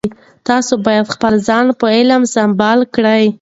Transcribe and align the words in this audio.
تاسو 0.47 0.73
باید 0.85 1.11
خپل 1.15 1.33
ځانونه 1.47 1.73
په 1.81 1.87
علم 1.97 2.21
سمبال 2.35 2.79
کړئ. 2.95 3.23